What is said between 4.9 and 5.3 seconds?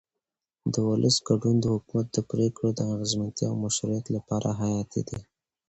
دی